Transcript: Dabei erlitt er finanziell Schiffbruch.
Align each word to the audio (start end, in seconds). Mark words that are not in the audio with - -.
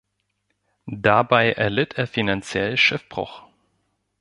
Dabei 0.87 1.51
erlitt 1.51 1.93
er 1.93 2.07
finanziell 2.07 2.75
Schiffbruch. 2.75 3.43